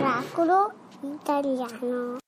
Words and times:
Oracolo 0.00 0.72
italiano. 1.02 2.21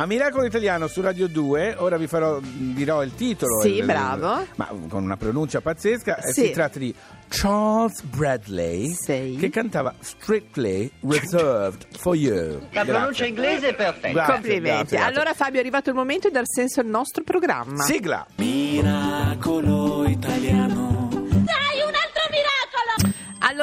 A 0.00 0.06
Miracolo 0.06 0.46
Italiano 0.46 0.86
su 0.86 1.02
Radio 1.02 1.28
2, 1.28 1.74
ora 1.76 1.98
vi 1.98 2.06
farò, 2.06 2.40
dirò 2.40 3.02
il 3.02 3.14
titolo. 3.14 3.60
Sì, 3.60 3.76
il- 3.80 3.84
bravo. 3.84 4.46
Ma 4.54 4.68
con 4.88 5.02
una 5.02 5.18
pronuncia 5.18 5.60
pazzesca. 5.60 6.16
eh, 6.16 6.32
Sì. 6.32 6.46
Si 6.46 6.50
tratta 6.52 6.78
di 6.78 6.94
Charles 7.28 8.00
Bradley 8.04 8.94
Sì. 8.94 9.36
che 9.38 9.50
cantava 9.50 9.92
Strictly 10.00 10.90
Reserved 11.06 11.86
for 11.98 12.16
You. 12.16 12.60
La 12.70 12.86
pronuncia 12.86 13.26
inglese 13.26 13.68
è 13.68 13.74
perfetta. 13.74 14.08
Grazie, 14.12 14.32
Complimenti. 14.32 14.68
grazie, 14.70 14.96
grazie. 14.96 15.12
Allora 15.14 15.34
Fabio 15.34 15.56
è 15.58 15.60
arrivato 15.60 15.90
il 15.90 15.96
momento 15.96 16.28
di 16.28 16.32
dar 16.34 16.46
senso 16.46 16.80
al 16.80 16.86
nostro 16.86 17.22
programma. 17.22 17.82
Sigla. 17.84 18.26
Miracolo 18.36 20.08
italiano. 20.08 20.59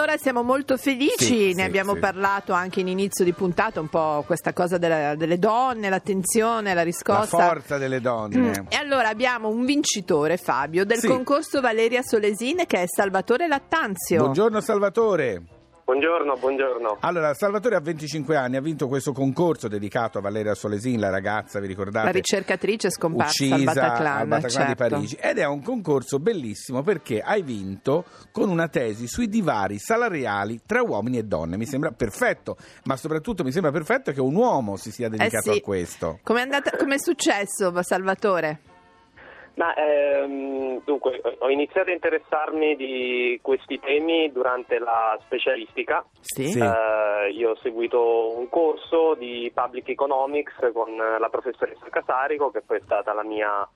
Allora 0.07 0.21
siamo 0.21 0.41
molto 0.41 0.77
felici, 0.77 1.25
Sì, 1.25 1.47
ne 1.47 1.53
sì, 1.53 1.61
abbiamo 1.63 1.93
sì. 1.95 1.99
parlato 1.99 2.53
anche 2.53 2.79
in 2.79 2.87
inizio 2.87 3.25
di 3.25 3.33
puntata, 3.33 3.81
un 3.81 3.89
po' 3.89 4.23
questa 4.25 4.53
cosa 4.53 4.77
della- 4.77 5.15
delle 5.15 5.37
donne, 5.37 5.89
l'attenzione, 5.89 6.69
la 6.69 6.75
La 6.75 6.83
riscossa. 6.83 7.25
forza 7.45 7.77
delle 7.77 7.99
donne. 7.99 8.67
E 8.69 8.77
allora 8.77 9.09
abbiamo 9.09 9.49
un 9.49 9.65
vincitore, 9.65 10.37
Fabio, 10.37 10.85
del 10.85 11.03
concorso 11.05 11.59
Valeria 11.59 12.01
Solesin 12.03 12.63
che 12.65 12.83
è 12.83 12.85
Salvatore 12.87 13.47
Lattanzio. 13.49 14.19
Buongiorno 14.19 14.61
Salvatore. 14.61 15.41
Buongiorno, 15.91 16.35
buongiorno. 16.35 16.97
Allora, 16.99 17.33
Salvatore 17.33 17.75
ha 17.77 17.79
25 17.79 18.35
anni, 18.35 18.57
ha 18.57 18.61
vinto 18.61 18.89
questo 18.89 19.13
concorso 19.13 19.69
dedicato 19.69 20.17
a 20.17 20.21
Valeria 20.21 20.53
Solesin, 20.53 20.99
la 20.99 21.09
ragazza, 21.09 21.61
vi 21.61 21.67
ricordate? 21.67 22.07
La 22.07 22.11
ricercatrice 22.11 22.89
scomparsa 22.89 23.45
al 23.45 23.51
uccisa 23.51 23.71
Bataclan, 23.73 24.17
al 24.17 24.27
Bataclan 24.27 24.65
di 24.67 24.75
certo. 24.75 24.95
Parigi 24.95 25.15
ed 25.15 25.37
è 25.37 25.45
un 25.45 25.63
concorso 25.63 26.19
bellissimo 26.19 26.81
perché 26.83 27.21
hai 27.21 27.41
vinto 27.41 28.03
con 28.33 28.49
una 28.49 28.67
tesi 28.67 29.07
sui 29.07 29.29
divari 29.29 29.79
salariali 29.79 30.59
tra 30.65 30.81
uomini 30.81 31.19
e 31.19 31.23
donne 31.23 31.55
mi 31.55 31.65
sembra 31.65 31.91
perfetto 31.91 32.57
ma 32.83 32.97
soprattutto 32.97 33.45
mi 33.45 33.53
sembra 33.53 33.71
perfetto 33.71 34.11
che 34.11 34.19
un 34.19 34.35
uomo 34.35 34.75
si 34.75 34.91
sia 34.91 35.07
dedicato 35.07 35.51
Eh 35.51 35.53
sì. 35.53 35.59
a 35.59 35.61
questo 35.61 36.19
Com'è, 36.21 36.41
andata, 36.41 36.75
com'è 36.75 36.99
successo, 36.99 37.71
Salvatore? 37.81 38.59
Ma, 39.57 39.73
ehm, 39.73 40.83
dunque, 40.85 41.19
ho 41.39 41.49
iniziato 41.49 41.89
a 41.89 41.93
interessarmi 41.93 42.75
di 42.75 43.39
questi 43.41 43.79
temi 43.79 44.31
durante 44.31 44.77
la 44.77 45.17
specialistica. 45.23 46.05
Sì. 46.21 46.59
Eh, 46.59 47.31
io 47.31 47.51
ho 47.51 47.55
seguito 47.57 48.37
un 48.37 48.49
corso 48.49 49.15
di 49.15 49.51
Public 49.51 49.89
Economics 49.89 50.53
con 50.73 50.95
la 50.95 51.29
professoressa 51.29 51.89
Casarico, 51.89 52.51
che 52.51 52.61
poi 52.61 52.77
è 52.77 52.81
stata 52.83 53.13
la 53.13 53.23
mia, 53.23 53.67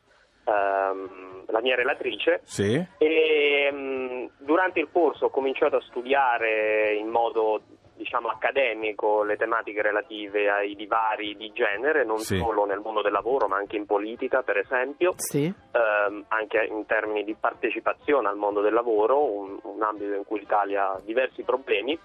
ehm, 0.46 1.46
la 1.48 1.62
mia 1.62 1.76
relatrice. 1.76 2.42
sì 2.44 2.80
E 3.00 3.70
mm, 3.72 4.26
durante 4.38 4.80
il 4.80 4.90
corso 4.92 5.26
ho 5.26 5.30
cominciato 5.32 5.78
a 5.78 5.82
studiare 5.82 6.94
in 6.94 7.08
modo 7.08 7.60
diciamo 8.02 8.30
accademico 8.30 9.24
le 9.24 9.38
tematiche 9.38 9.82
relative 9.84 10.50
ai 10.50 10.76
divari 10.76 11.36
di 11.38 11.52
genere, 11.54 12.04
non 12.04 12.18
Sì. 12.18 12.38
solo 12.38 12.66
nel 12.66 12.80
mondo 12.80 13.02
del 13.04 13.12
lavoro, 13.12 13.48
ma 13.48 13.58
anche 13.58 13.76
in 13.78 13.86
politica, 13.86 14.42
per 14.42 14.58
esempio, 14.58 15.14
Sì. 15.18 15.46
ehm, 15.46 16.26
anche 16.30 16.64
in 16.68 16.86
termini 16.88 17.24
di 17.24 17.36
partecipazione 17.40 18.28
al 18.28 18.38
mondo 18.38 18.62
del 18.62 18.74
lavoro, 18.74 19.24
un, 19.24 19.60
un 19.62 19.84
ambito 19.84 20.14
in 20.16 20.24
cui 20.26 20.40
l'Italia 20.40 20.90
ha 20.94 21.00
diversi 21.04 21.44
problemi. 21.44 21.98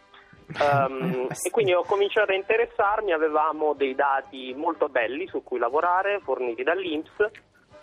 Sì. 0.48 0.54
E 1.46 1.50
quindi 1.50 1.72
ho 1.74 1.82
cominciato 1.82 2.30
a 2.32 2.34
interessarmi, 2.36 3.12
avevamo 3.12 3.74
dei 3.74 3.94
dati 3.94 4.54
molto 4.54 4.88
belli 4.88 5.26
su 5.26 5.42
cui 5.42 5.58
lavorare, 5.58 6.20
forniti 6.20 6.62
dall'Inps, 6.62 7.30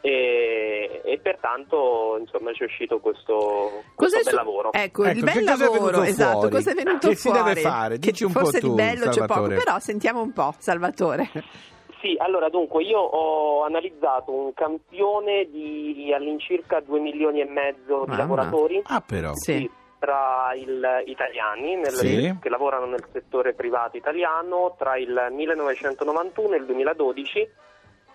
e, 0.05 1.01
e 1.05 1.17
pertanto 1.19 2.17
insomma 2.19 2.51
ci 2.51 2.63
è 2.63 2.65
uscito 2.65 2.99
questo, 2.99 3.83
questo 3.95 4.17
bel 4.17 4.27
su- 4.27 4.35
lavoro. 4.35 4.73
Ecco, 4.73 5.03
il 5.05 5.09
Ecco, 5.11 5.23
bel 5.23 5.33
che 5.33 5.39
cosa 5.45 5.53
è 5.65 5.69
lavoro, 5.69 6.01
esatto, 6.03 6.31
fuori? 6.39 6.51
cosa 6.51 6.71
è 6.71 6.73
venuto 6.73 7.07
Che 7.07 7.15
si 7.15 7.29
fuori? 7.29 7.43
deve 7.43 7.61
fare? 7.61 7.93
Che 7.99 8.11
Dici 8.11 8.23
un 8.25 8.31
po' 8.33 8.39
forse 8.39 8.59
tu, 8.59 8.67
di 8.69 8.75
bello 8.75 9.05
c'è 9.09 9.19
poco, 9.21 9.33
Salvatore. 9.33 9.55
però 9.55 9.79
sentiamo 9.79 10.21
un 10.21 10.33
po', 10.33 10.53
Salvatore. 10.57 11.29
Sì, 12.03 12.17
allora 12.19 12.49
dunque 12.49 12.83
io 12.83 12.99
ho 12.99 13.63
analizzato 13.63 14.29
un 14.33 14.53
campione 14.53 15.47
di 15.49 16.11
all'incirca 16.13 16.81
2 16.81 16.99
milioni 16.99 17.39
e 17.39 17.45
mezzo 17.45 18.01
di 18.03 18.09
Mamma. 18.09 18.17
lavoratori 18.17 18.81
Ah, 18.87 18.99
però. 18.99 19.31
Sì. 19.35 19.71
tra 19.99 20.51
il 20.53 20.85
italiani 21.05 21.75
nel- 21.77 21.93
Sì. 21.93 22.35
che 22.41 22.49
lavorano 22.49 22.87
nel 22.87 23.05
settore 23.13 23.53
privato 23.53 23.95
italiano 23.95 24.75
tra 24.77 24.97
il 24.97 25.27
1991 25.31 26.55
e 26.55 26.57
il 26.57 26.65
2012 26.65 27.47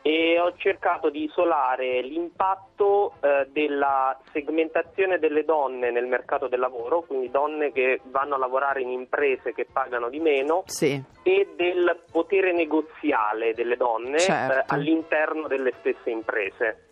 e 0.03 0.39
ho 0.41 0.55
cercato 0.57 1.11
di 1.11 1.25
isolare 1.25 2.01
l'impatto 2.03 3.15
eh, 3.21 3.47
della 3.51 4.19
segmentazione 4.33 5.19
delle 5.19 5.45
donne 5.45 5.91
nel 5.91 6.07
mercato 6.07 6.49
del 6.49 6.61
lavoro, 6.61 7.03
quindi 7.03 7.31
donne 7.31 7.73
che 7.73 8.01
vanno 8.05 8.35
a 8.35 8.39
lavorare 8.39 8.81
in 8.83 8.91
imprese 8.91 9.53
che 9.53 9.67
pagano 9.71 10.09
di 10.09 10.21
meno 10.21 10.63
Sì, 10.67 11.03
e 11.23 11.49
del 11.57 12.01
potere 12.11 12.53
negoziale 12.53 13.55
delle 13.55 13.77
donne 13.77 14.19
Certo. 14.19 14.59
eh, 14.59 14.65
all'interno 14.69 15.47
delle 15.49 15.73
stesse 15.81 16.11
imprese. 16.11 16.88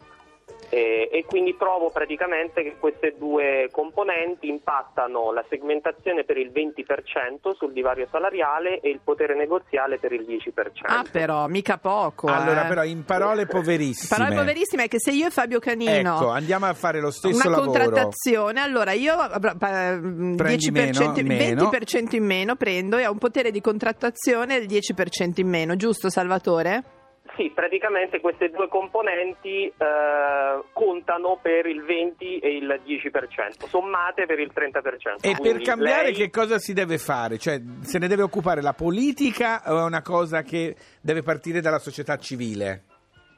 E, 0.69 1.09
e 1.13 1.25
quindi 1.25 1.57
trovo 1.57 1.91
praticamente 1.91 2.63
che 2.63 2.77
queste 2.79 3.15
due 3.17 3.69
componenti 3.71 4.49
impattano 4.49 5.33
la 5.33 5.45
segmentazione 5.49 6.25
per 6.25 6.37
il 6.37 6.51
20% 6.51 7.55
sul 7.57 7.73
divario 7.73 8.09
salariale 8.11 8.81
e 8.81 8.91
il 8.91 9.01
potere 9.03 9.35
negoziale 9.35 9.99
per 9.99 10.13
il 10.13 10.23
10%. 10.23 10.51
ah 10.87 11.05
però, 11.11 11.47
mica 11.47 11.79
poco. 11.79 12.27
Allora, 12.27 12.65
eh. 12.65 12.69
però, 12.69 12.85
in 12.85 13.05
parole 13.05 13.47
poverissime. 13.49 14.09
Parole 14.17 14.41
poverissime 14.41 14.85
è 14.85 14.89
che 14.89 14.99
se 14.99 15.13
io 15.13 15.27
e 15.27 15.31
Fabio 15.31 15.59
Canino 15.59 16.17
Ecco, 16.17 16.31
andiamo 16.31 16.67
a 16.67 16.75
fare 16.75 17.01
lo 17.01 17.11
stesso 17.11 17.35
una 17.37 17.49
lavoro. 17.49 17.71
contrattazione, 17.71 18.61
allora 18.61 18.93
io 18.93 19.15
eh, 19.23 19.97
mm, 19.97 20.37
Prendi 20.37 20.71
10% 20.71 20.73
meno, 20.73 21.13
meno. 21.23 21.71
20% 21.71 22.17
in 22.17 22.25
meno 22.25 22.57
prendo 22.57 22.97
e 22.97 23.07
ho 23.07 23.13
un 23.13 23.19
potere 23.19 23.51
di 23.51 23.61
contrattazione 23.61 24.59
del 24.59 24.69
10% 24.69 25.41
in 25.41 25.49
meno, 25.49 25.77
giusto 25.77 26.11
Salvatore? 26.11 26.96
Sì, 27.37 27.51
praticamente 27.55 28.21
queste 28.21 28.49
due 28.49 28.67
componenti 28.69 29.67
eh, 29.67 30.63
contano 30.73 31.39
per 31.41 31.67
il 31.67 31.85
20 31.85 32.39
e 32.39 32.57
il 32.57 32.81
10%, 32.83 33.67
sommate 33.69 34.25
per 34.25 34.39
il 34.41 34.51
30%. 34.55 35.21
E 35.21 35.37
per 35.41 35.61
cambiare 35.61 36.05
lei- 36.05 36.15
che 36.15 36.31
cosa 36.31 36.59
si 36.59 36.73
deve 36.73 36.97
fare? 36.97 37.37
Cioè, 37.37 37.61
se 37.83 37.99
ne 37.99 38.09
deve 38.09 38.23
occupare 38.23 38.63
la 38.63 38.73
politica 38.73 39.63
o 39.67 39.81
è 39.81 39.85
una 39.85 40.01
cosa 40.01 40.43
che 40.43 40.77
deve 41.03 41.23
partire 41.23 41.61
dalla 41.61 41.79
società 41.79 42.17
civile? 42.17 42.85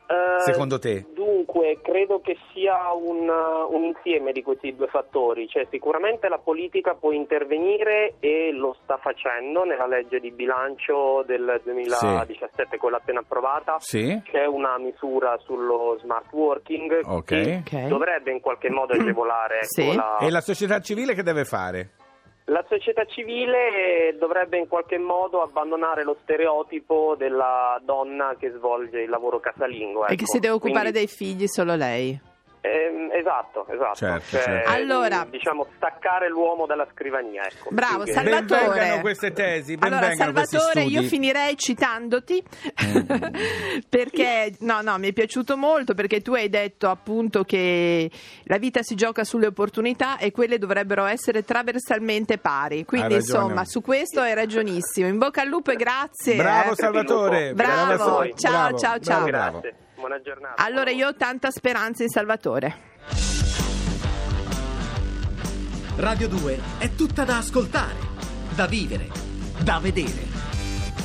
Eh, 0.07 0.41
secondo 0.43 0.79
te? 0.79 1.05
Dunque, 1.39 1.79
credo 1.83 2.21
che 2.21 2.37
sia 2.53 2.93
un, 2.93 3.29
uh, 3.29 3.73
un 3.73 3.85
insieme 3.85 4.33
di 4.33 4.43
questi 4.43 4.75
due 4.75 4.89
fattori, 4.89 5.47
cioè 5.47 5.69
sicuramente 5.71 6.29
la 6.29 6.39
politica 6.39 6.95
può 6.95 7.13
intervenire 7.13 8.15
e 8.19 8.51
lo 8.51 8.75
sta 8.83 8.97
facendo 8.97 9.63
nella 9.63 9.87
legge 9.87 10.19
di 10.19 10.33
bilancio 10.33 11.23
del 11.27 11.61
2017, 11.63 12.77
quella 12.79 12.97
appena 12.97 13.21
approvata. 13.21 13.77
Sì? 13.79 14.21
C'è 14.25 14.47
una 14.47 14.79
misura 14.79 15.39
sullo 15.45 15.97
smart 16.01 16.33
working 16.33 17.03
Ok. 17.05 17.25
che 17.25 17.63
Ok. 17.65 17.87
dovrebbe 17.87 18.33
in 18.33 18.41
qualche 18.41 18.69
modo 18.69 18.95
agevolare 18.99 19.59
Sì. 19.63 19.95
la, 19.95 20.17
E 20.21 20.31
la 20.31 20.41
società 20.41 20.81
civile 20.81 21.15
che 21.15 21.23
deve 21.23 21.45
fare? 21.45 21.91
La 22.51 22.65
società 22.67 23.05
civile 23.05 24.17
dovrebbe 24.19 24.57
in 24.57 24.69
qualche 24.69 24.97
modo 24.97 25.43
abbandonare 25.43 26.03
lo 26.03 26.17
stereotipo 26.23 27.15
della 27.19 27.79
donna 27.85 28.37
che 28.39 28.51
svolge 28.57 29.01
il 29.01 29.11
lavoro 29.11 29.39
casalingo. 29.39 30.05
E 30.05 30.09
che 30.09 30.15
ecco. 30.15 30.25
si 30.33 30.39
deve 30.39 30.55
occupare 30.55 30.91
Quindi- 30.91 30.99
dei 30.99 31.07
figli 31.07 31.47
solo 31.47 31.75
lei. 31.75 32.19
Ehm, 32.61 33.11
esatto, 33.13 33.67
esatto. 33.69 33.95
Certo, 33.95 34.25
Cioè, 34.31 34.43
certo. 34.43 34.71
Allora- 34.71 35.27
diciamo 35.31 35.67
staccare 35.77 36.29
l'uomo 36.29 36.67
dalla 36.67 36.87
scrivania. 36.93 37.45
Ecco, 37.45 37.69
Bravo, 37.71 38.03
che- 38.05 38.13
Salvatore. 38.13 38.61
Benvengano 38.69 39.01
queste 39.01 39.33
tesi, 39.33 39.77
Allora, 39.81 40.01
benvengano 40.01 40.33
questi 40.33 40.57
Salvatore, 40.57 40.85
studi. 40.87 41.03
io 41.03 41.09
finirei 41.09 41.57
citandoti 41.57 42.43
perché 43.89 44.55
no, 44.61 44.81
no, 44.83 44.99
mi 44.99 45.09
è 45.09 45.13
piaciuto 45.13 45.57
molto 45.57 45.95
perché 45.95 46.21
tu 46.21 46.35
hai 46.35 46.49
detto 46.49 46.89
appunto 46.89 47.45
che 47.45 48.11
la 48.45 48.59
vita 48.59 48.83
si 48.83 48.95
gioca 48.95 49.25
sulle 49.25 49.47
opportunità 49.47 50.19
e 50.19 50.31
quelle 50.33 50.59
dovrebbero 50.59 51.05
essere 51.05 51.45
trasversalmente 51.45 52.39
pari. 52.39 52.85
Quindi, 52.85 53.15
insomma, 53.15 53.65
su 53.65 53.81
questo 53.83 54.21
hai 54.21 54.35
ragionissimo. 54.35 55.07
In 55.09 55.19
bocca 55.19 55.43
al 55.43 55.49
lupo 55.49 55.71
e 55.71 55.77
grazie. 55.77 56.37
Bravo 56.37 56.73
eh. 56.73 56.75
Salvatore, 56.77 57.53
Bravo, 57.55 58.29
ciao, 58.35 58.51
bravo, 58.51 58.79
ciao, 58.79 58.99
ciao. 58.99 59.25
Grazie, 59.25 59.75
buona 59.99 60.21
giornata. 60.21 60.63
Allora 60.63 60.91
io 60.91 61.09
ho 61.09 61.15
tanta 61.15 61.51
speranza 61.51 62.03
in 62.03 62.09
Salvatore. 62.09 62.87
Radio 65.97 66.29
2 66.29 66.61
è 66.79 66.95
tutta 66.95 67.25
da 67.25 67.39
ascoltare, 67.39 67.97
da 68.55 68.67
vivere, 68.67 69.09
da 69.59 69.81
vedere. 69.81 70.27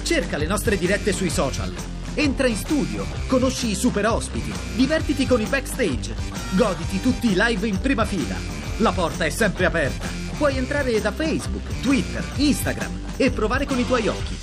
Cerca 0.04 0.38
le 0.38 0.46
nostre 0.46 0.78
dirette 0.78 1.12
sui 1.12 1.30
social. 1.30 1.74
Entra 2.14 2.46
in 2.46 2.56
studio, 2.56 3.06
conosci 3.28 3.72
i 3.72 3.76
super 3.76 4.06
ospiti, 4.06 4.54
divertiti 4.76 5.26
con 5.26 5.42
i 5.42 5.46
backstage, 5.46 6.14
goditi 6.52 7.02
tutti 7.02 7.32
i 7.32 7.36
live 7.36 7.68
in 7.68 7.82
prima 7.82 8.06
fila. 8.06 8.36
La 8.78 8.92
porta 8.92 9.26
è 9.26 9.32
sempre 9.32 9.66
aperta. 9.66 10.08
Puoi 10.38 10.58
entrare 10.58 11.02
da 11.02 11.12
Facebook, 11.12 11.82
Twitter, 11.82 12.24
Instagram 12.36 13.02
e 13.18 13.32
provare 13.32 13.66
con 13.66 13.80
i 13.80 13.86
tuoi 13.88 14.08
occhi. 14.08 14.38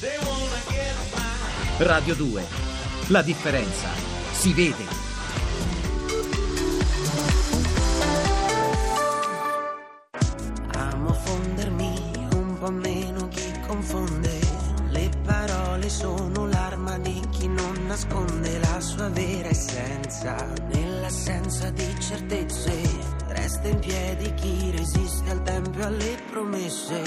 Radio 1.79 2.15
2. 2.15 2.45
La 3.09 3.23
differenza 3.23 4.10
si 4.41 4.55
vede. 4.55 4.87
Amo 10.77 11.13
fondermi 11.13 12.27
un 12.33 12.57
po' 12.59 12.71
meno 12.71 13.29
chi 13.29 13.53
confonde. 13.67 14.39
Le 14.93 15.11
parole 15.27 15.91
sono 15.91 16.47
l'arma 16.47 16.97
di 16.97 17.21
chi 17.29 17.49
non 17.49 17.85
nasconde 17.87 18.59
la 18.61 18.81
sua 18.81 19.11
vera 19.11 19.49
essenza. 19.49 20.35
Nell'assenza 20.73 21.69
di 21.69 22.01
certezze 22.01 23.10
resta 23.51 23.69
in 23.69 23.79
piedi 23.81 24.35
chi 24.35 24.71
resiste 24.71 25.29
al 25.31 25.43
tempo 25.43 25.79
e 25.81 25.83
alle 25.83 26.23
promesse. 26.31 27.03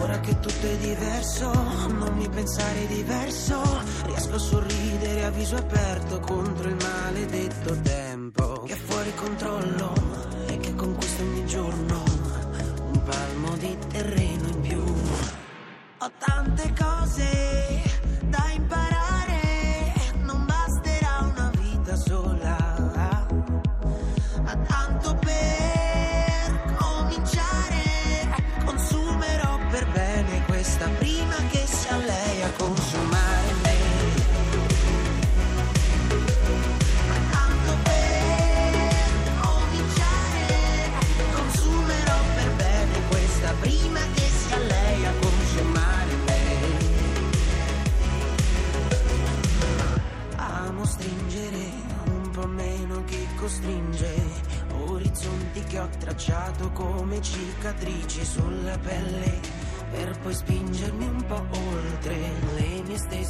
Ora 0.00 0.20
che 0.20 0.38
tutto 0.38 0.66
è 0.66 0.76
diverso, 0.76 1.50
non 1.88 2.14
mi 2.14 2.28
pensare 2.28 2.86
diverso. 2.86 3.62
Riesco 4.04 4.34
a 4.34 4.38
sorridere 4.38 5.24
a 5.24 5.30
viso 5.30 5.56
aperto 5.56 6.20
contro 6.20 6.68
il 6.68 6.76
maledetto 6.76 7.80
tempo 7.80 8.62
che 8.66 8.74
è 8.74 8.76
fuori 8.76 9.14
controllo 9.14 10.07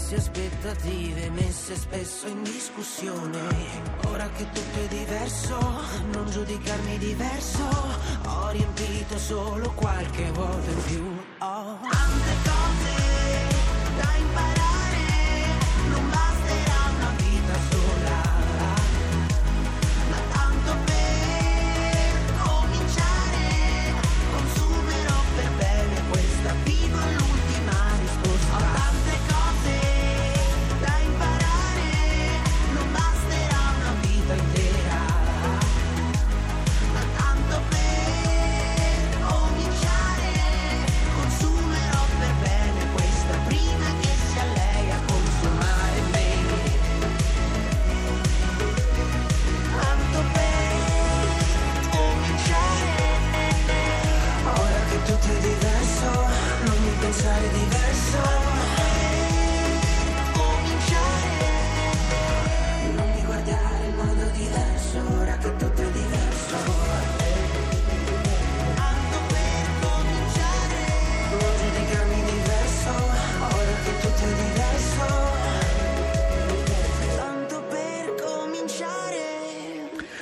stesse 0.09 0.17
aspettative 0.17 1.31
messe 1.31 1.77
spesso 1.77 2.29
in 2.29 2.43
discussione. 2.43 3.39
Ora 4.07 4.27
che 4.31 4.45
tutto 4.51 4.79
è 4.79 4.89
diverso, 4.89 5.59
non 6.13 6.31
giudicarmi 6.31 6.97
diverso, 6.97 7.65
ho 8.25 8.49
riempito 8.51 9.19
solo 9.19 9.71
qualche 9.75 10.31
vuoto 10.33 10.71
in 10.71 10.83
più. 10.85 11.05
Ho 11.41 11.79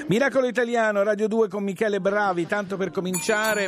Miracolo 0.08 0.46
Italiano, 0.46 1.02
Radio 1.02 1.26
2 1.26 1.48
con 1.48 1.64
Michele 1.64 2.00
Bravi, 2.00 2.46
tanto 2.46 2.76
per 2.76 2.92
cominciare. 2.92 3.66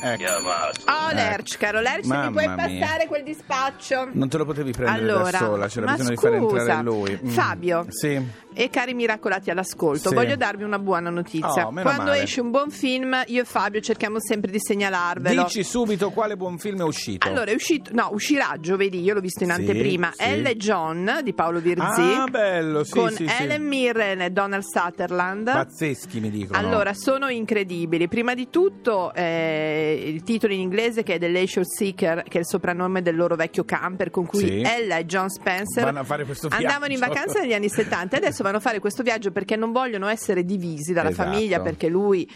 Ecco. 0.00 0.22
Oh, 0.22 1.10
Eh. 1.10 1.14
Lerch, 1.14 1.56
caro 1.58 1.80
Lerch, 1.80 2.04
mi 2.06 2.30
puoi 2.30 2.46
mia. 2.46 2.54
passare 2.54 3.06
quel 3.06 3.22
dispaccio? 3.24 4.08
Non 4.12 4.28
te 4.28 4.36
lo 4.38 4.44
potevi 4.44 4.72
prendere 4.72 5.02
Allora, 5.02 5.30
da 5.30 5.38
sola, 5.38 5.66
c'era 5.68 5.86
ma 5.86 5.92
bisogno 5.92 6.10
di 6.10 6.16
fare 6.16 6.38
scusa, 6.38 6.58
entrare 6.60 6.82
lui. 6.82 7.20
Mm. 7.24 7.28
Fabio. 7.28 7.86
Sì. 7.88 8.46
E 8.54 8.70
cari 8.70 8.92
miracolati 8.94 9.50
all'ascolto, 9.50 10.08
Sì. 10.08 10.14
voglio 10.14 10.34
darvi 10.34 10.64
una 10.64 10.78
buona 10.80 11.10
notizia. 11.10 11.66
Oh, 11.68 11.72
Quando 11.72 12.04
male. 12.04 12.22
esce 12.22 12.40
un 12.40 12.50
buon 12.50 12.70
film, 12.70 13.22
io 13.26 13.42
e 13.42 13.44
Fabio 13.44 13.80
cerchiamo 13.80 14.18
sempre 14.20 14.50
di 14.50 14.58
segnalarvelo. 14.58 15.44
Dici 15.44 15.62
subito 15.62 16.10
quale 16.10 16.36
buon 16.36 16.58
film 16.58 16.80
è 16.80 16.84
uscito. 16.84 17.26
Allora, 17.28 17.50
è 17.50 17.54
uscito, 17.54 17.90
no, 17.92 18.08
uscirà 18.12 18.56
giovedì, 18.58 19.00
io 19.00 19.14
l'ho 19.14 19.20
visto 19.20 19.44
in 19.44 19.50
Sì, 19.50 19.60
anteprima. 19.60 20.10
sì. 20.12 20.22
Elle 20.24 20.50
e 20.50 20.56
John 20.56 21.20
di 21.22 21.32
Paolo 21.34 21.60
Virzì. 21.60 22.00
Ah, 22.00 22.26
bello, 22.28 22.82
sì, 22.82 22.90
con 22.92 23.10
sì, 23.10 23.28
sì. 23.28 23.42
Ellen 23.42 23.62
Mirren 23.64 24.22
e 24.22 24.30
Donald 24.30 24.64
Sutherland. 24.64 25.44
Pazzeschi 25.52 26.18
mi 26.18 26.30
dicono. 26.30 26.58
Allora, 26.58 26.94
sono 26.94 27.28
incredibili. 27.28 28.08
Prima 28.08 28.34
di 28.34 28.48
tutto, 28.50 29.12
eh, 29.14 29.87
il 29.92 30.22
titolo 30.22 30.52
in 30.52 30.60
inglese 30.60 31.02
che 31.02 31.14
è 31.14 31.18
The 31.18 31.28
Leisure 31.28 31.64
Seeker, 31.64 32.22
che 32.24 32.38
è 32.38 32.40
il 32.40 32.46
soprannome 32.46 33.02
del 33.02 33.16
loro 33.16 33.36
vecchio 33.36 33.64
camper 33.64 34.10
con 34.10 34.26
cui 34.26 34.40
Sì. 34.40 34.60
Ella 34.62 34.96
e 34.98 35.06
John 35.06 35.28
Spencer 35.28 35.84
andavano 35.86 36.92
in 36.92 36.98
vacanza 36.98 37.40
negli 37.40 37.54
anni 37.54 37.68
70 37.68 38.16
e 38.16 38.18
adesso 38.18 38.42
vanno 38.42 38.58
a 38.58 38.60
fare 38.60 38.78
questo 38.78 39.02
viaggio 39.02 39.30
perché 39.30 39.56
non 39.56 39.72
vogliono 39.72 40.06
essere 40.08 40.44
divisi 40.44 40.92
dalla 40.92 41.10
Esatto. 41.10 41.30
famiglia 41.30 41.60
perché 41.60 41.88
lui 41.88 42.28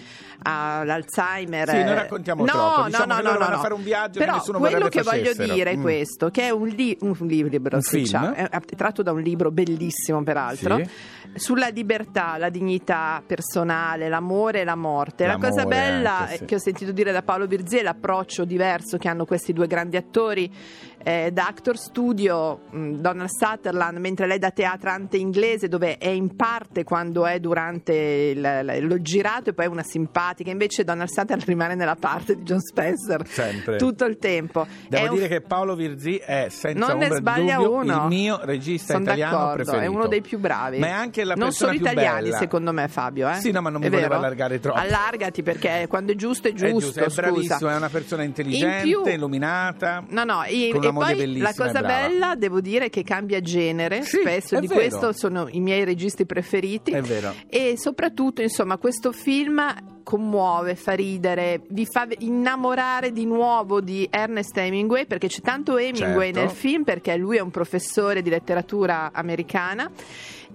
ha 0.45 0.83
l'Alzheimer. 0.85 1.69
Sì, 1.69 1.77
eh. 1.77 1.85
non 1.85 1.95
raccontiamo 1.95 2.45
no, 2.45 2.51
troppo. 2.51 2.83
Diciamo 2.87 3.05
no, 3.07 3.15
che 3.17 3.23
no, 3.23 3.33
no, 3.33 3.39
vanno 3.39 3.53
a 3.53 3.57
no. 3.57 3.63
fare 3.63 3.75
un 3.75 3.83
viaggio 3.83 4.19
che 4.19 4.25
Però 4.25 4.37
nessuno 4.37 4.59
quello 4.59 4.89
che 4.89 5.03
voglio 5.03 5.25
facessero. 5.31 5.55
dire 5.55 5.71
è 5.71 5.77
Mm. 5.77 5.81
questo, 5.83 6.31
che 6.31 6.43
è 6.43 6.51
un, 6.51 6.67
li- 6.69 6.97
un 7.01 7.17
libro, 7.21 7.77
Un 7.77 7.83
sì, 7.83 8.03
è 8.03 8.49
tratto 8.77 9.03
da 9.03 9.13
un 9.13 9.21
libro 9.21 9.51
bellissimo 9.51 10.23
peraltro. 10.23 10.77
Sì. 10.79 10.89
Sulla 11.35 11.69
libertà, 11.69 12.37
la 12.37 12.51
dignità 12.51 13.23
personale, 13.25 14.09
l'amore 14.09 14.61
e 14.61 14.65
la 14.65 14.75
morte. 14.75 15.27
la 15.27 15.37
cosa 15.39 15.63
L'amore 15.63 15.77
bella 15.77 16.19
anche, 16.21 16.37
sì. 16.39 16.45
che 16.45 16.55
ho 16.57 16.59
sentito 16.59 16.93
dire 16.93 17.13
da 17.13 17.23
Paolo 17.23 17.42
Virzì 17.47 17.79
è 17.79 17.83
l'approccio 17.83 18.45
diverso 18.45 18.99
che 18.99 19.09
hanno 19.09 19.25
questi 19.25 19.53
due 19.53 19.67
grandi 19.67 19.97
attori. 19.97 20.51
Eh, 21.03 21.31
da 21.33 21.47
Actor 21.47 21.77
Studio, 21.77 22.61
mh, 22.71 22.93
Donald 22.97 23.31
Sutherland, 23.31 23.99
mentre 23.99 24.27
lei 24.27 24.39
da 24.39 24.51
teatrante 24.51 25.17
inglese, 25.17 25.69
dove 25.69 25.99
è 25.99 26.09
in 26.09 26.35
parte 26.37 26.85
quando 26.85 27.27
è 27.27 27.39
durante 27.41 27.93
il, 27.95 28.79
lo 28.87 29.01
girato 29.03 29.51
e 29.51 29.53
poi 29.53 29.65
è 29.67 29.69
una 29.69 29.83
simpatica, 29.83 30.51
invece 30.51 30.85
Donald 30.85 31.09
Sutherland 31.09 31.45
rimane 31.47 31.75
nella 31.75 31.97
parte 31.97 32.37
di 32.37 32.43
John 32.43 32.61
Spencer 32.61 33.27
Sempre. 33.27 33.77
tutto 33.77 34.05
il 34.05 34.19
tempo. 34.19 34.67
Devo 34.89 35.05
È 35.05 35.09
un 35.09 35.15
dire 35.17 35.29
che 35.29 35.41
Paolo 35.41 35.75
Virzì 35.75 36.17
è 36.17 36.47
senza 36.51 36.87
non 36.93 37.01
ombra 37.03 37.17
sbaglia 37.17 37.57
dubbio 37.57 37.73
uno. 37.73 37.95
il 38.03 38.07
mio 38.09 38.41
regista 38.43 38.93
Sono 38.95 39.05
italiano 39.05 39.53
preferito. 39.55 39.83
È 39.83 39.87
uno 39.87 40.07
dei 40.07 40.21
più 40.21 40.39
bravi. 40.39 40.79
Ma 40.79 40.87
è 40.87 40.91
anche 40.91 41.25
la 41.25 41.35
non 41.35 41.53
solo 41.53 41.73
italiani, 41.73 42.25
bella. 42.25 42.39
secondo 42.39 42.73
me, 42.73 42.89
Fabio. 42.89 43.29
Eh? 43.31 43.35
Sì, 43.37 43.51
no, 43.51 43.61
ma 43.61 43.71
non 43.71 43.81
mi 43.81 43.87
È 43.87 43.91
volevo 43.91 44.09
vero? 44.09 44.21
allargare 44.21 44.61
troppo. 44.61 44.79
Allargati 44.79 45.43
perché 45.43 45.87
quando 45.89 46.13
è 46.13 46.15
giusto 46.15 46.49
è 46.49 46.53
È 46.53 46.55
giusto. 46.55 46.79
giusto, 46.79 47.01
è 47.05 47.09
bravissimo, 47.09 47.71
è 47.71 47.77
una 47.77 47.89
persona 47.89 48.23
intelligente, 48.23 48.87
In 48.87 49.03
più- 49.03 49.07
illuminata. 49.13 50.05
No, 50.09 50.25
no, 50.25 50.43
con 50.73 50.81
una 50.97 51.07
e 51.11 51.15
moglie 51.15 51.15
poi 51.15 51.25
bellissima 51.35 51.49
la 51.49 51.73
cosa 51.73 51.87
bella, 51.87 52.35
devo 52.37 52.61
dire, 52.61 52.89
che 52.91 53.03
cambia 53.03 53.41
genere. 53.41 54.03
Sì, 54.03 54.19
Spesso 54.21 54.57
è 54.57 54.61
di 54.61 54.67
vero. 54.67 54.81
questo 54.81 55.13
sono 55.13 55.49
i 55.51 55.61
miei 55.61 55.85
registi 55.85 56.27
preferiti. 56.27 56.93
È 56.93 57.01
vero. 57.03 57.35
E 57.49 57.75
soprattutto, 57.77 58.43
insomma, 58.43 58.77
questo 58.77 59.13
film 59.13 59.61
commuove, 60.03 60.75
fa 60.75 60.93
ridere, 60.93 61.63
vi 61.69 61.87
fa 61.87 62.07
innamorare 62.19 63.13
di 63.13 63.25
nuovo 63.25 63.81
di 63.81 64.07
Ernest 64.11 64.57
Hemingway, 64.57 65.07
perché 65.07 65.29
c'è 65.29 65.41
tanto 65.41 65.77
Hemingway 65.79 66.27
Certo. 66.33 66.41
nel 66.41 66.51
film, 66.51 66.83
perché 66.85 67.17
lui 67.17 67.37
è 67.37 67.41
un 67.41 67.51
professore 67.51 68.21
di 68.23 68.31
letteratura 68.31 69.11
americana. 69.13 69.91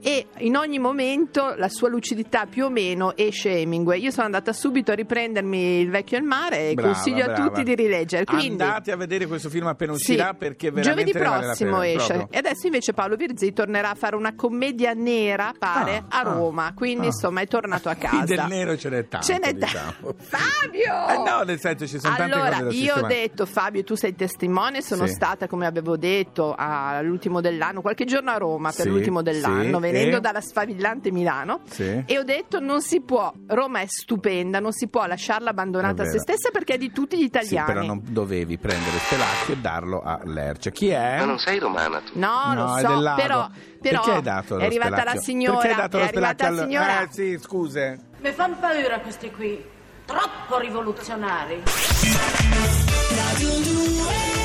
E 0.01 0.27
in 0.39 0.56
ogni 0.56 0.80
momento 0.80 1.54
la 1.58 1.70
sua 1.70 1.89
lucidità 1.89 2.46
più 2.46 2.66
o 2.66 2.70
meno 2.70 3.16
esce 3.16 3.50
Hemingway. 3.60 4.01
Io 4.01 4.12
sono 4.12 4.25
andata 4.25 4.54
subito 4.54 4.92
a 4.92 4.96
riprendermi 4.96 5.80
Il 5.80 5.89
vecchio 5.89 6.18
e 6.18 6.20
il 6.22 6.25
mare 6.25 6.70
e 6.70 6.74
Brava, 6.74 6.94
consiglio 6.94 7.24
a 7.24 7.27
brava. 7.34 7.48
tutti 7.50 7.63
di 7.63 7.75
rileggere. 7.75 8.24
Quindi, 8.25 8.62
Andate 8.63 8.92
a 8.92 8.96
vedere 8.96 9.25
questo 9.27 9.50
film 9.50 9.68
appena 9.68 9.94
sì, 9.94 10.12
uscirà 10.12 10.34
perché 10.34 10.72
veramente 10.72 11.12
giovedì 11.12 11.25
vale 11.30 11.46
prossimo 11.46 11.80
pena, 11.80 11.86
esce 12.00 12.13
proprio. 12.13 12.27
e 12.32 12.38
adesso 12.38 12.66
invece 12.68 12.94
Paolo 12.94 13.16
Virzì 13.16 13.54
tornerà 13.54 13.89
a 13.92 13.96
fare 13.96 14.16
una 14.16 14.36
commedia 14.36 14.94
nera 14.94 15.54
pare 15.58 16.04
Ah, 16.10 16.20
a 16.20 16.22
Roma 16.24 16.66
ah, 16.68 16.74
quindi 16.74 17.04
ah. 17.04 17.10
insomma 17.10 17.42
è 17.42 17.48
tornato 17.48 17.89
a 17.89 17.96
casa 18.00 18.25
del 18.25 18.46
nero 18.48 18.77
ce 18.77 18.89
n'è 18.89 19.08
tanto, 19.08 19.25
ce 19.25 19.38
n'è 19.39 19.54
diciamo. 19.54 19.92
tanto 20.01 20.16
Fabio 20.24 21.08
Eh 21.10 21.30
no, 21.30 21.42
nel 21.44 21.60
senso 21.60 21.88
ci 21.88 22.00
sono 22.00 22.16
tante 22.16 22.34
allora 22.34 22.50
cose 22.50 22.63
da 22.63 22.72
io 22.74 22.96
ho 22.96 23.08
detto 23.08 23.46
Fabio 23.46 23.84
tu 23.84 23.96
sei 23.96 24.16
testimone 24.16 24.82
sono 24.82 25.06
Sì. 25.08 25.13
stata 25.13 25.48
come 25.48 25.66
avevo 25.66 25.98
detto 25.98 26.54
all'ultimo 26.58 27.42
dell'anno 27.42 27.82
qualche 27.82 28.06
giorno 28.06 28.32
a 28.32 28.38
Roma 28.38 28.72
per 28.72 28.86
Sì, 28.86 28.89
l'ultimo 28.89 29.22
dell'anno 29.22 29.80
sì, 29.80 29.82
venendo 29.91 30.17
e? 30.17 30.20
dalla 30.22 30.41
sfavillante 30.41 31.12
Milano 31.12 31.62
Sì. 31.70 32.03
e 32.06 32.17
ho 32.17 32.24
detto 32.24 32.60
non 32.60 32.82
si 32.82 33.01
può 33.01 33.32
Roma 33.48 33.79
è 33.82 33.86
stupenda 33.88 34.60
non 34.60 34.72
si 34.74 34.88
può 34.88 35.06
lasciarla 35.06 35.50
abbandonata 35.51 36.03
a 36.03 36.06
se 36.06 36.20
stessa 36.20 36.50
perché 36.51 36.75
è 36.75 36.77
di 36.77 36.91
tutti 36.91 37.15
gli 37.17 37.22
Sì, 37.22 37.25
italiani 37.25 37.65
però 37.67 37.82
non 37.86 38.01
dovevi 38.03 38.58
prendere 38.58 38.98
Spelacchio 39.00 39.53
e 39.53 39.58
darlo 39.58 40.01
a 40.01 40.20
Lercia. 40.24 40.70
Chi 40.72 40.89
è? 40.89 41.17
Ma 41.20 41.25
non 41.25 41.39
sei 41.39 41.60
romana 41.60 42.00
tu? 42.00 42.17
No, 42.20 42.53
No, 42.53 42.65
lo 42.65 42.77
è 42.77 42.82
so, 42.82 42.88
del 42.88 43.01
lago. 43.01 43.22
però, 43.22 43.48
però 43.82 44.01
Perché 44.01 44.12
hai 44.15 44.22
dato 44.22 44.58
è 44.58 44.65
arrivata 44.65 45.03
la 45.03 45.15
signora. 45.15 45.58
Perché 45.58 45.74
hai 45.74 45.75
dato 45.82 45.98
è 45.98 46.01
lo 46.01 46.20
la 46.20 46.48
al- 46.48 46.58
signora. 46.67 47.01
Eh 47.01 47.08
sì, 47.12 47.38
scuse. 47.41 48.00
Mi 48.20 48.32
fanno 48.32 48.56
paura 48.60 49.00
questi 49.00 49.32
qui, 49.32 49.63
troppo 50.06 50.58
rivoluzionari. 50.60 51.63
Radio 53.15 53.50
2 53.50 54.37